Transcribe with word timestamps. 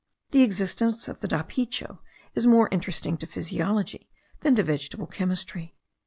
The 0.31 0.41
existence 0.41 1.07
of 1.07 1.19
the 1.19 1.27
dapicho 1.27 1.99
is 2.33 2.47
more 2.47 2.69
interesting 2.71 3.17
to 3.17 3.27
physiology 3.27 4.09
than 4.39 4.55
to 4.55 4.63
vegetable 4.63 5.05
chemistry. 5.05 5.77